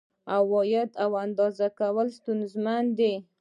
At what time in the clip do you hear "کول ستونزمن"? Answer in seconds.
1.79-2.83